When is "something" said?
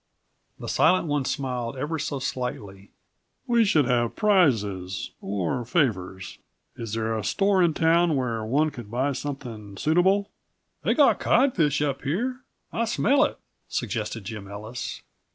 9.11-9.77